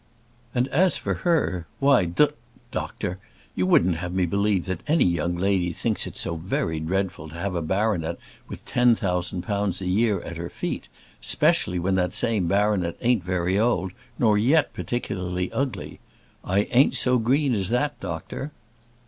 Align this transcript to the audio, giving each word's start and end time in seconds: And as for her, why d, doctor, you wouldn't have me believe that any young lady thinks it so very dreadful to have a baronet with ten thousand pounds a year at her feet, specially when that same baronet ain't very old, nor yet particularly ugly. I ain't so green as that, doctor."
And 0.55 0.67
as 0.69 0.97
for 0.97 1.13
her, 1.13 1.67
why 1.77 2.05
d, 2.05 2.25
doctor, 2.71 3.19
you 3.53 3.67
wouldn't 3.67 3.97
have 3.97 4.13
me 4.15 4.25
believe 4.25 4.65
that 4.65 4.81
any 4.87 5.05
young 5.05 5.35
lady 5.37 5.71
thinks 5.71 6.07
it 6.07 6.17
so 6.17 6.37
very 6.37 6.79
dreadful 6.79 7.29
to 7.29 7.35
have 7.35 7.53
a 7.53 7.61
baronet 7.61 8.17
with 8.47 8.65
ten 8.65 8.95
thousand 8.95 9.43
pounds 9.43 9.79
a 9.79 9.85
year 9.85 10.19
at 10.23 10.37
her 10.37 10.49
feet, 10.49 10.87
specially 11.21 11.77
when 11.77 11.93
that 11.93 12.13
same 12.13 12.47
baronet 12.47 12.97
ain't 13.01 13.23
very 13.23 13.59
old, 13.59 13.91
nor 14.17 14.39
yet 14.39 14.73
particularly 14.73 15.51
ugly. 15.51 15.99
I 16.43 16.61
ain't 16.71 16.95
so 16.95 17.19
green 17.19 17.53
as 17.53 17.69
that, 17.69 17.99
doctor." 17.99 18.51